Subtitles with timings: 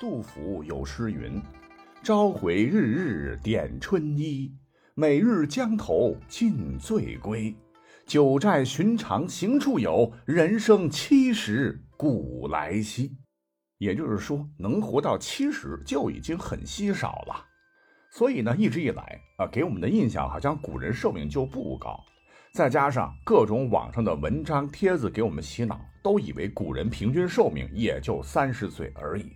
[0.00, 1.42] 杜甫有诗云
[2.04, 4.56] ：“朝回日日点春衣，
[4.94, 7.52] 每日江头尽醉归。
[8.06, 13.16] 九寨寻常行处有，人生七十古来稀。”
[13.78, 17.44] 也就是说，能活到七十就已经很稀少了。
[18.12, 21.98] 所以呢，一直以来啊，给我们的印象好像古人寿命就不高。
[22.52, 29.32] 再加上各种网上的文章帖子给我们洗脑，都以为古人平均寿命也就三十岁而已。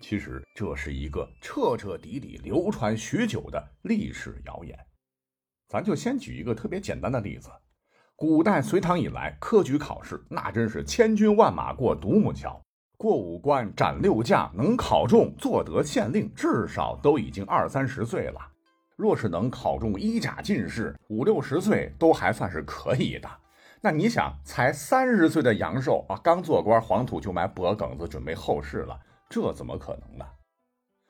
[0.00, 4.76] 其实这是一个彻彻底底流传许久的历史谣言。
[5.68, 7.48] 咱就先举一个特别简单的例子：
[8.16, 12.60] 古代隋唐以来，科举考试那真是千军万马过独木桥，
[12.96, 18.40] 过五关斩六将，能考中做得县令，至少都已经二三十岁了。
[18.96, 23.30] 若是能考中一甲进士，五六十岁都还算是可以的。
[23.80, 28.98] 那你想，才三十岁的杨寿啊，刚做官，黄土就埋脖梗子，准备后事了。
[29.30, 30.26] 这怎么可能呢？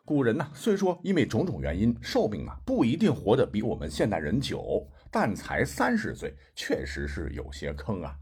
[0.05, 8.15] 古人呢，虽说因为种种原因，寿命啊不一定活得比我们现代人久，但才三十岁，确实是有些坑啊。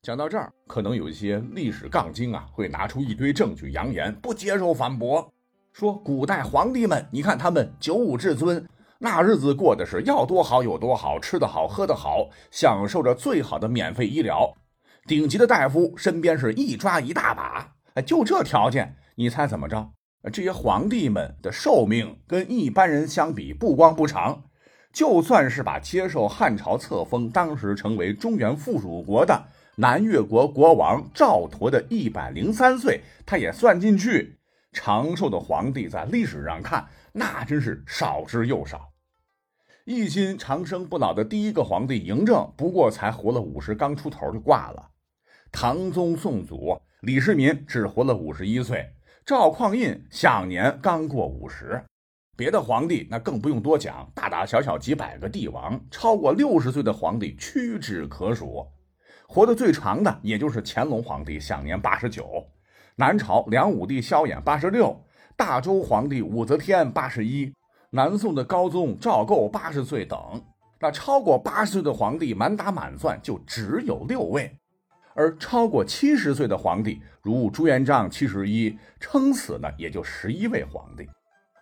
[0.00, 5.30] 讲到这儿，可能有一些历史杠精啊，会拿出一堆证据扬言不接受反驳，
[5.74, 8.66] 说古代皇帝们，你看他们九五至尊，
[8.98, 14.56] 那日子过的是要多好有多好，吃得好喝得好，享受着最好的免费医疗，
[15.06, 17.74] 顶级的大夫身边是一抓一大把。
[18.02, 19.90] 就这条件，你猜怎么着？
[20.32, 24.44] 这些皇帝们的寿命跟一般人相比，不光不长，
[24.92, 29.46] 就算是把接受汉朝册封、当时成为中原附属国的
[29.76, 34.38] 南越国国王赵佗的一百零三岁，他也算进去。
[34.72, 38.90] 长寿的皇帝在历史上看，那真是少之又少。
[39.84, 44.90] 一心长生不老的第一个皇帝嬴政，不过才活了五十刚出头就挂了。
[45.52, 46.82] 唐宗宋祖。
[47.02, 48.90] 李世民只活了五十一岁，
[49.24, 51.80] 赵匡胤享年刚过五十，
[52.36, 58.66] 别的皇帝那更不用多讲，大大小小几百个帝王，超过六十岁的皇帝屈指可数。
[59.28, 62.24] 活得最长的也就是乾隆皇帝，享年八十九；
[62.96, 64.88] 南朝梁武帝萧衍八十六；
[65.36, 67.52] 大周皇帝武则天八十一；
[67.90, 70.18] 南宋的高宗赵构八十岁等。
[70.80, 74.57] 那超过八十岁的皇帝，满打满算就只有六位。
[75.18, 81.08] 而超过七十岁的皇帝，如朱元璋七十一，撑死呢也就十一位皇帝。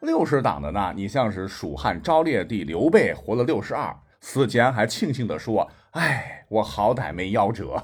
[0.03, 5.67] 六十档的呢，你像是蜀汉昭烈帝刘备，活了六十二，死前还庆幸地说
[5.97, 7.83] ：“哎，我好歹没夭折。”，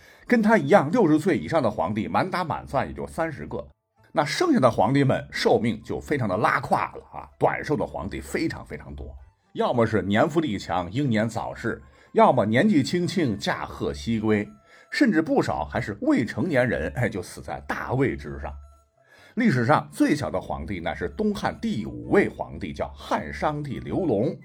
[0.24, 3.66] 跟他一样六十岁以上的皇帝，满打满算也就三十个。
[4.12, 9.12] 那剩下的皇帝们寿命就非常的拉胯了啊，短寿的皇帝非常非常多，
[9.54, 14.48] 要么是年富力强，英年早逝，要么年纪轻轻驾鹤西归。
[14.98, 18.52] 甚至不少还是未成年人，哎，就死在大位之上。
[19.36, 24.36] 历史上最小的皇帝，那是东汉第五位皇帝，叫汉商帝刘隆，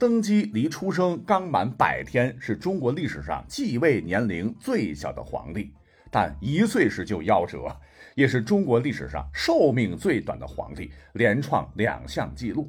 [0.00, 5.72] 登基离出生刚满百天，是中国历史上继位年龄最小的皇帝，
[6.10, 7.68] 但一岁时就夭折，
[8.16, 12.68] 也是中国历史上寿命最短的皇帝，连创两项纪录。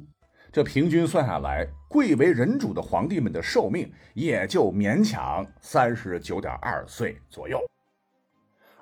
[0.52, 7.58] 这平均算下来，贵为人主的皇帝们的寿命也就勉强三十九点二岁左右。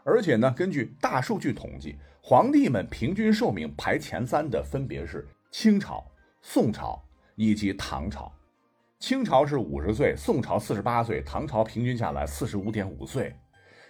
[0.02, 6.04] 而且呢，根据大数据统计，皇帝们平均寿命排前三的分别是清朝、
[6.42, 7.00] 宋朝
[7.36, 8.32] 以及唐朝。
[8.98, 13.32] 清朝是五十岁，宋朝四十八岁，唐朝平均下来四十五点五岁。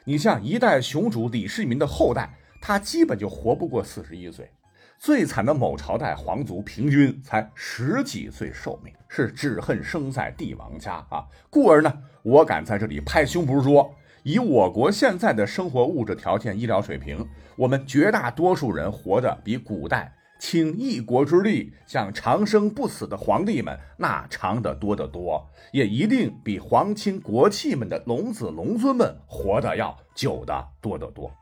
[0.04, 4.50] 你像一代雄主李世民的后代，他基本就活不过四十一岁。
[5.00, 11.24] 最惨的某朝代皇族平均才十几岁寿命，是只恨生在帝王家啊！
[11.48, 11.90] 故而呢，
[12.22, 13.94] 我敢在这里拍胸脯说，
[14.24, 31.32] 以我国现在的生活物质条件、医疗水平，我们绝大多数人活得比古代倾一国之力想长生不死的皇帝们那长得多得多，也一定比皇亲国戚们的龙子龙孙们活得要久得多得多。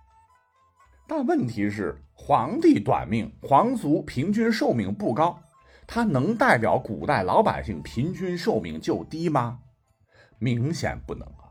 [1.11, 5.41] 但问题是，皇帝短命，皇族平均寿命不高，
[5.87, 9.61] 他能代表古代老百姓平均寿命就低吗？
[10.39, 11.49] 明显不能啊！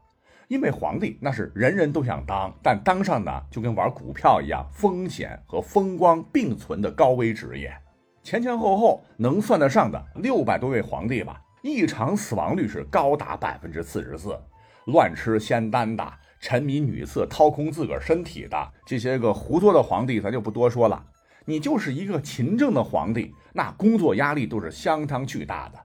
[0.48, 7.76] 因为皇帝那是人人都想当，但当上呢就跟玩股票一样，风险和风光并存的高危职业。
[8.22, 14.40] 前前后后能算得上的六百多位皇帝吧，异常死亡率是高达百分之四十四，
[14.86, 16.14] 乱吃仙丹的。
[16.40, 21.06] 沉迷女色、掏空自个儿身体的这些个胡作的皇帝，咱就不多说了。
[21.46, 25.80] 你就是一个勤政的皇帝，那工作压力都是相当巨大的。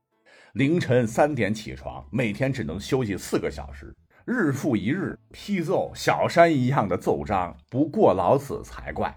[0.54, 3.94] 凌晨三点起床，每天只能休息四个小时，
[4.24, 9.16] 日复一日批奏小山一样的奏章，不过劳死才怪。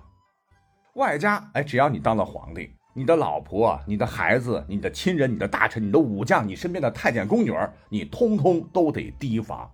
[0.93, 9.69] 外加哎，只要你当了皇帝，你的老婆、你的孩子、你的亲人、你的大臣、你的武将、你身边的太监宫女儿，你通通都得提防。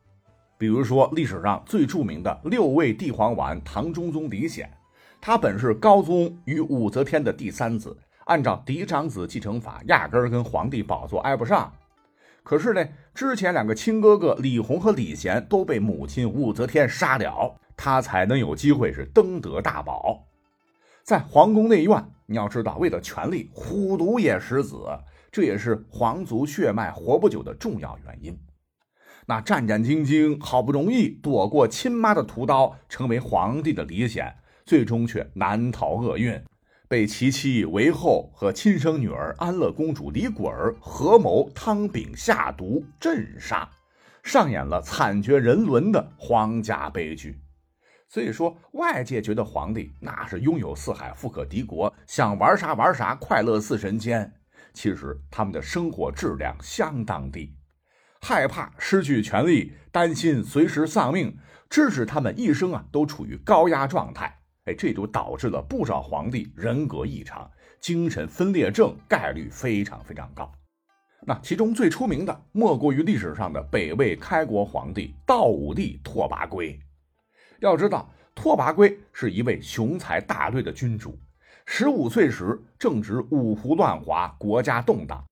[0.61, 4.71] 比如说历史上最著名的六位帝皇丸唐中宗李显，
[5.19, 11.73] 他本是高宗与武则天的第三子，按照嫡长子继承法，压根儿跟皇帝宝座挨不上。
[12.43, 20.27] 可是呢，之前两个亲哥哥李弘和李贤都被母亲武则天杀了，他才能有机会是登得大宝。
[21.01, 24.77] 在皇宫内院，你要知道，为了权力，虎毒也食子，
[25.31, 28.37] 这也是皇族血脉活不久的重要原因。
[29.31, 34.35] 那战战兢兢，好不容易躲过亲妈的屠刀，成为皇帝的李显，
[34.65, 36.37] 最终却难逃厄运。
[36.89, 43.69] 被其妻韦后和亲生女儿安乐公主李果儿合谋汤饼下毒镇杀，
[44.21, 47.39] 上演了惨绝人伦的皇家悲剧。
[48.09, 54.29] 所以说，外界觉得皇帝那是拥有四海，富可敌国，想玩啥玩啥，快乐似神仙。
[54.73, 57.55] 其实他们的生活质量相当低，
[58.21, 61.35] 害怕失去权力，担心随时丧命，
[61.69, 64.39] 致使他们一生啊都处于高压状态。
[64.65, 70.49] 哎，这就导致了不少皇帝人格异常，精神分裂症概率非常非常高。
[71.25, 76.79] 那其中最出名的，莫过于历史上的北魏开国皇帝道武帝拓跋圭。
[77.59, 81.19] 要知道，拓跋圭是一位雄才大略的君主，
[81.65, 85.23] 十五岁时正值五胡乱华，国家动荡，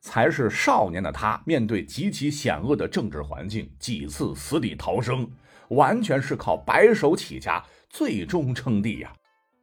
[0.00, 5.30] 才是少年的他，面对极其险恶的政治环境，几次死里逃生，
[5.68, 7.64] 完全是靠白手起家。
[7.92, 9.12] 最终称帝呀！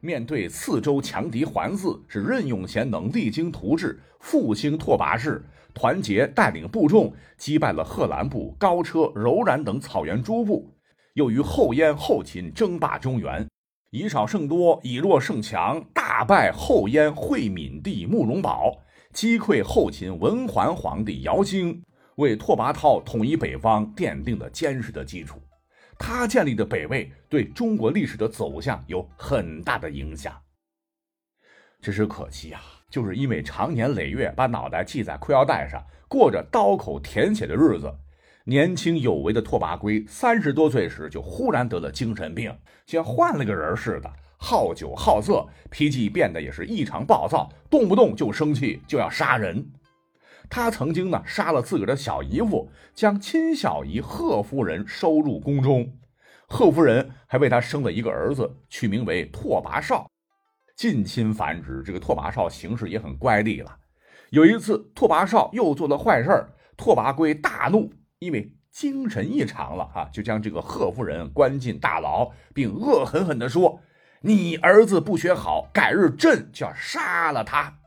[0.01, 5.42] 面对四周强敌环伺，是任用贤能，励精图治，复兴拓跋氏，
[5.74, 10.69] 团结带领部众，击败了贺兰部、高车、柔然等草原诸部，
[11.13, 13.48] 又与后燕、后秦争霸中原，
[13.92, 18.78] 以少胜多，以弱胜强，大败后燕会敏帝慕容宝，
[19.18, 21.81] 击溃后秦文桓皇帝姚兴，
[22.18, 25.42] 为拓跋焘统一北方奠定了坚实的基础。
[25.98, 30.40] 他建立的北魏对中国历史的走向有很大的影响，
[31.81, 32.62] 只是可惜啊，
[32.92, 37.92] 就是因为长年累月把脑袋系在裤腰带上，过着刀口舔血的日子，
[38.44, 42.56] 年轻有为的拓跋圭三十多岁时就忽然得了精神病，
[42.86, 49.72] 像换了个人似的，好酒好色，脾气变得也是异常暴躁，动不动就生气，就要杀人。
[50.50, 55.92] 他曾经呢杀了自个儿的小姨夫，将亲小姨贺夫人收入宫中。
[56.48, 60.10] 贺夫人还为他生了一个儿子，取名为拓跋绍。
[60.78, 63.78] 近亲繁殖，这个拓跋绍行事也很乖戾了。
[64.30, 66.48] 有一次，拓跋绍又做了坏事，
[66.78, 73.81] 拓跋圭大怒，因为精神异常了啊，就将这个贺夫人关进大牢，并恶狠狠地说
[74.22, 77.80] ：“你儿子不学好，改日朕就要杀了他。”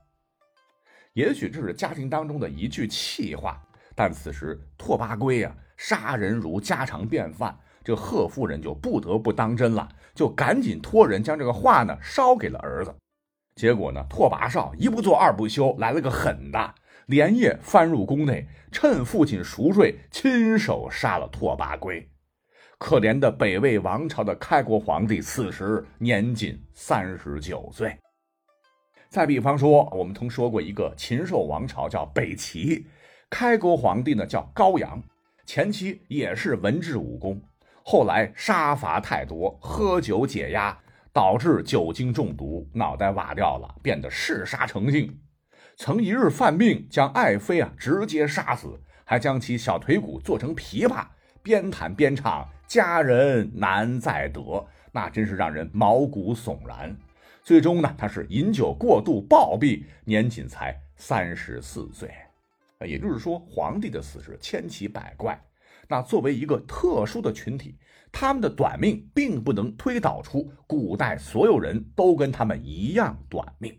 [1.15, 3.61] 也许这是家庭当中的一句气话，
[3.97, 12.95] 但此时拓跋圭啊，杀人如家常便饭，这贺夫人就不得不当真了，就赶紧托人将这个话呢捎给了儿子。
[13.57, 16.75] 结果呢，拓跋绍一不做二不休，来了个狠的，
[17.07, 22.09] 连夜翻入宫内，趁父亲熟睡，亲手杀了拓跋圭。
[22.81, 27.95] 可怜的北魏王朝的开国皇帝，此时年仅三十九岁。
[29.11, 32.87] 再比方说，我们曾说过一个禽兽王朝叫北齐，
[33.29, 35.01] 开国皇帝呢叫高阳，
[35.45, 37.39] 前期也是文治武功，
[37.85, 40.77] 后来杀伐太多，喝酒解压，
[41.13, 45.21] 导致酒精中毒，脑袋瓦掉了，变得嗜杀成性。
[45.77, 51.05] 曾一日犯病，将爱妃啊直接杀死，还将其小腿骨做成琵琶，
[51.43, 56.97] 边弹边唱，佳人难再得，那真是让人毛骨悚然。
[57.43, 62.09] 最终呢，他是饮酒过度暴毙，年仅才三十四岁。
[62.87, 65.37] 也就是说，皇帝的死是千奇百怪。
[65.89, 67.77] 那作为一个特殊的群体，
[68.13, 73.77] 他们的短命并不能推导出古代所有人都跟他们一样短命。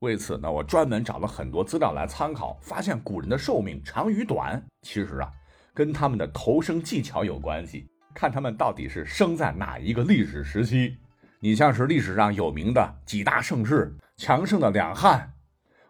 [0.00, 5.32] 为此呢，我专门找了很多资料来参考，发现古人的寿命长与短，其实啊，
[5.72, 10.96] 跟他们的投生技巧有关系，看他们到底是生在哪一个历史时期。
[11.40, 15.34] 你像是历史上有名的几大盛世，强盛的两汉，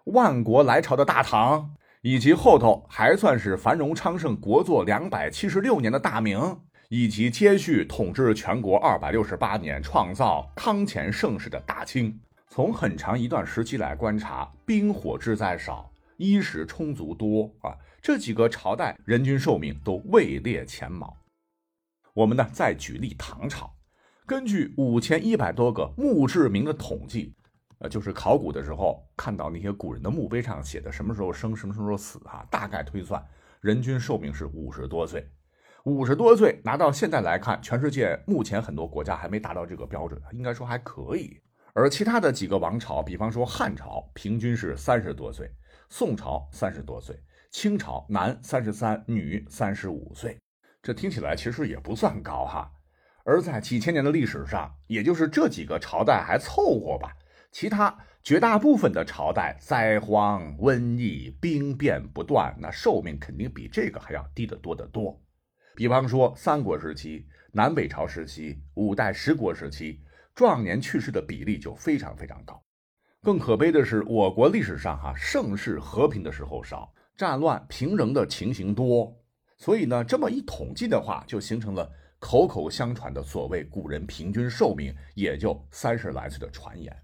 [0.06, 12.18] 万国来朝的大唐，以及后头还算是繁荣昌盛、国祚两百七十六年的大明，以及接续统治全国二百六十八年、创造康乾盛世的大清。
[12.48, 21.16] 从很长一段时期来观察，兵火之灾少，衣食充足多啊，这几个朝代人均寿命都位列前茅。
[22.14, 23.70] 我们呢再举例唐朝。
[24.24, 27.34] 根据五千一百多个墓志铭的统计，
[27.78, 33.22] 呃，就是考古的时候看到那些古人的墓碑上写的什么时候生，什么时候死啊，大概推算
[33.60, 35.28] 人均寿命是五十多岁。
[35.84, 41.38] 五十多岁拿到现在来看，全世界目前很多国家还没达到这个标准，应该说还可以。
[41.74, 45.46] 而其他的几个王朝，比方说汉朝，平均是三十多岁；
[45.90, 47.14] 宋朝三十多岁；
[47.50, 50.38] 清朝男三十三，女三十五岁。
[50.84, 52.70] 这听起来其实也不算高哈。
[53.24, 57.16] 而在几千年的历史上，也就是这几个朝代还凑合吧，
[57.50, 65.18] 其他绝大部分的朝代灾荒、瘟疫、兵变不断，那寿命肯定比这个还要低得多得多。
[65.74, 70.02] 比方说，三国时期、南北朝时期、五代十国时期，
[70.34, 72.62] 壮年去世的比例就非常非常高。
[73.22, 79.18] 更可悲的是，我国历史上哈盛世和平的时候少，战乱平仍的情形多。
[79.64, 86.94] 所以呢，这么一统计的话，就形成了口口相传的所谓古人平均寿命也就三十来岁的传言。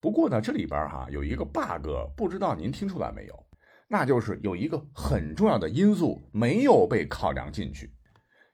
[0.00, 1.86] 不过呢，这里边哈有一个 bug，
[2.16, 3.46] 不知道您听出来没有？
[3.86, 7.92] 那就是有一个很重要的因素没有被考量进去，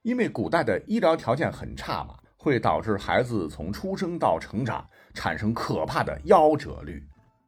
[0.02, 4.84] 因为古代的医疗条件很差嘛，会导致孩子从出生到成长
[5.14, 7.00] 产生可怕的夭折率。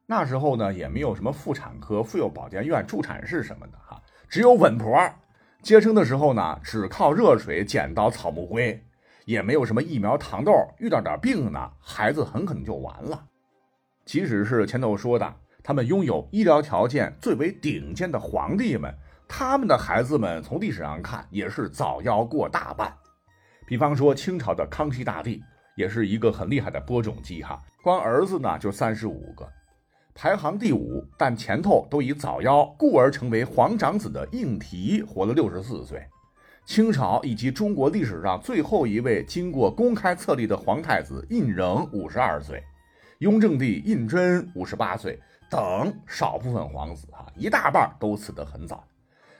[0.05, 4.97] 那时候呢，也没有什么妇产科、妇幼保健院、助产士什么的哈，只有稳婆。
[5.63, 8.79] 接生的时候呢，只靠热水、剪刀、草木灰，
[9.25, 13.25] 也没有什么疫苗、糖豆，遇到点病呢，孩子很可能就完了。
[14.05, 15.33] 即使是前头说的。
[15.65, 18.93] 他们拥有医疗条件最为顶尖的皇帝们，
[19.29, 22.93] 他们的孩子们从历史上看也是早夭过大半。
[23.65, 25.41] 比方说清朝的康熙大帝，
[25.77, 29.49] 也是一个很厉害的播种机哈，光儿子呢就三十五个，
[30.15, 36.05] 排行第五，但前头都已早夭，故而成为皇长子的应提活了六十四岁。
[36.65, 42.63] 清朝以及中国历史上最后一位经过公开册立的皇太子胤禛五十二岁，
[43.19, 45.19] 雍正帝胤禛五十八岁。
[45.49, 48.83] 等少部分皇子啊，一大半都死得很早。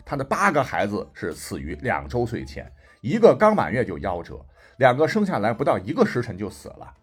[0.05, 4.45] 他的八个孩子是死于两周岁前，一个刚满月就夭折，
[4.77, 6.93] 两个生下来不到一个时辰就死了。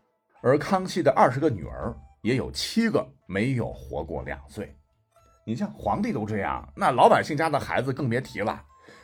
[0.43, 4.75] 而康熙的二十个女儿也有七个没有活过两岁。
[5.45, 8.62] 你像皇帝都这样，那老百姓家的孩子更别提了。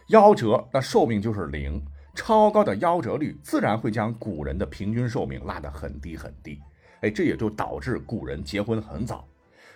[0.08, 1.82] 夭折那寿命就是零，
[2.14, 6.60] 超高的夭折率自然会将古人的平均寿命拉得很低很低。
[7.00, 9.26] 哎，这也就导致古人结婚很早。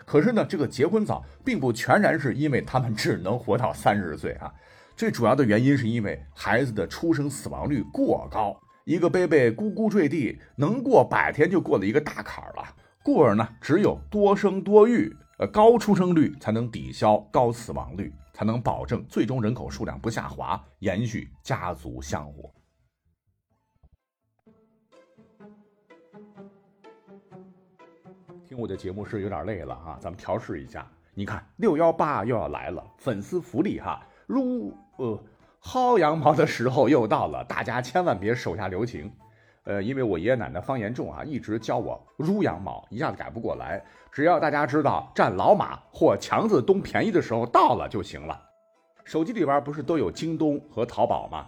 [0.06, 4.52] 可是呢，这个结婚早并不全然是因为他们只能活到三十岁啊，
[4.96, 12.74] 最主要的原因是因为孩子的出生死亡率过高，一个 baby 咕咕坠地，能过百天就过了一个大坎儿了。
[13.02, 22.52] 故而呢，只有多生多育，呃，高出生率才能抵消高死亡率，才能保证最终人口数量不下滑，延续家族香火。
[28.46, 30.86] 听我的节目是有点累了哈，咱们调试一下。
[31.14, 35.18] 你看六幺八又要来了，粉丝福利哈，撸呃
[35.62, 39.10] 薅羊毛的时候又到了，大家千万别手下留情。
[39.64, 43.82] 呃，因为我爷爷奶奶方言重啊，一直教我撸羊毛，一下子改不过来。
[44.10, 48.40] 只要大家知道占老马或强子东便宜的时候到了就行了。
[49.04, 51.46] 手机里边不是都有京东和淘宝吗？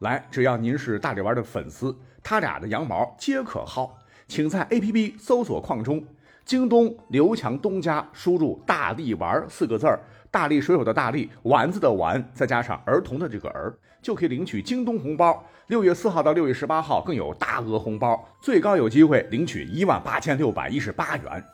[0.00, 3.90] 来，只要您是大力丸的粉丝，他俩的羊毛皆可薅，
[4.26, 6.02] 请在 APP 搜索框中。
[6.44, 15.44] 京东刘强东家输入“大力丸”四个字儿，大力水手的大力，丸子的丸，再加上儿童的这个儿，就可以领取京东红包。
[15.66, 21.44] 六月四号到六月十八号更有大额红包，最高有机会领取一万八千六百一十八元。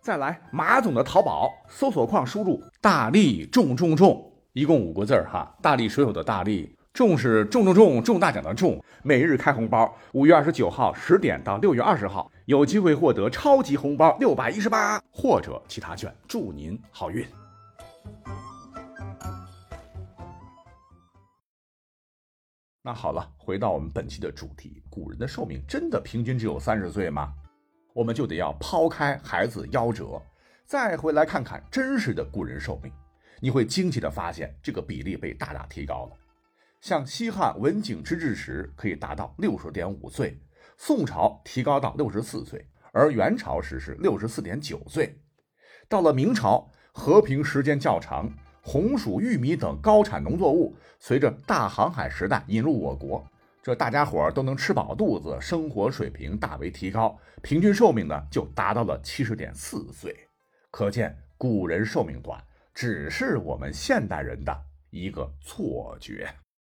[0.00, 6.74] 再来，马总的淘宝搜索框输入“大力中中中”，一共五个字儿哈，大力水手的大力。
[6.94, 17.24] 中是中中中中大奖的中，每日开红包，五月二十九号十点到六月二十号有机会获得超级红包六百一十八或者其他券，祝您好运。
[22.80, 27.34] 那好了，回到我们本期的主题，古人的寿命真的平均只有三十岁吗？
[27.92, 30.22] 我们就得要抛开孩子夭折，
[30.64, 32.90] 再回来看看真实的古人寿命，
[33.40, 36.16] 你会惊奇的发现这个比例被大大提高了。
[36.80, 40.40] 像西汉文景之治时可以达到六十点五岁，
[40.78, 45.20] 宋朝提高到六十四岁，而元朝时是六十四点九岁。
[45.88, 48.28] 到了明朝，和平时间较长，
[48.60, 53.24] 红薯、玉米等高产农作物随着大航海时代引入我国，
[53.62, 60.12] 这大家伙都能吃饱肚子，生活水平大为提高，平均寿命呢就达到了七十点四岁。
[60.72, 62.42] 可见古人寿命短，
[62.74, 64.52] 只是我们现代人的
[64.90, 66.28] 一个错觉。